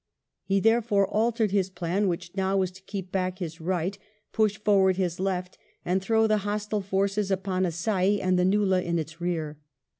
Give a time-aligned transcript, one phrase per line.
[0.41, 3.99] He, therefore, altered his plan, which now was to keep back his right,
[4.33, 8.97] push forward his left, and throw the hostile forces upon Assaye and the nullah in
[8.97, 9.59] its rear.